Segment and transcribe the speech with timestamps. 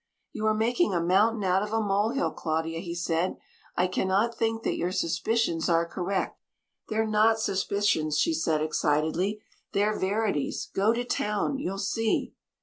[0.31, 3.37] "You are making a mountain out of a molehill, Claudia," he said.
[3.75, 6.41] "I cannot think that your suspicions are correct."
[6.89, 9.43] "They're not suspicions," she said excitedly,
[9.73, 10.71] "they're verities.
[10.73, 12.33] Go to town you'll see."